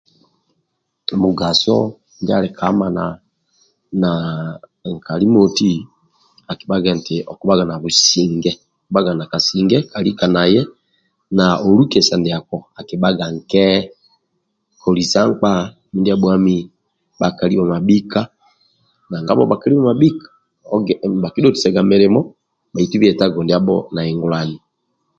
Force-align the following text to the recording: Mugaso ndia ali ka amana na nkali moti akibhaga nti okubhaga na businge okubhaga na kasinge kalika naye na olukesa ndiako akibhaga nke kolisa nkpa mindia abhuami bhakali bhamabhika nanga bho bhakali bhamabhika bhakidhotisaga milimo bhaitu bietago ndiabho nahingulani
Mugaso 1.21 1.77
ndia 2.21 2.35
ali 2.37 2.49
ka 2.57 2.65
amana 2.71 3.03
na 4.01 4.11
nkali 4.93 5.25
moti 5.35 5.71
akibhaga 6.51 6.91
nti 6.99 7.15
okubhaga 7.31 7.63
na 7.67 7.75
businge 7.83 8.51
okubhaga 8.81 9.11
na 9.17 9.25
kasinge 9.31 9.77
kalika 9.91 10.25
naye 10.35 10.61
na 11.37 11.45
olukesa 11.67 12.15
ndiako 12.19 12.57
akibhaga 12.79 13.25
nke 13.35 13.65
kolisa 14.81 15.19
nkpa 15.29 15.51
mindia 15.91 16.13
abhuami 16.15 16.57
bhakali 17.19 17.53
bhamabhika 17.57 18.21
nanga 19.09 19.33
bho 19.37 19.43
bhakali 19.51 19.73
bhamabhika 19.75 20.27
bhakidhotisaga 21.23 21.81
milimo 21.91 22.21
bhaitu 22.73 22.95
bietago 23.01 23.39
ndiabho 23.43 23.75
nahingulani 23.93 24.57